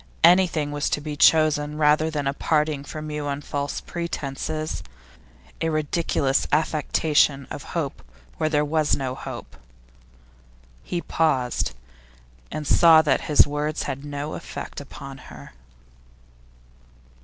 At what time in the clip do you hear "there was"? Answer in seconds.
8.49-8.95